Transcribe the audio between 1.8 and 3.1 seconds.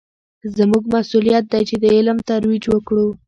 د علم ترویج وکړو.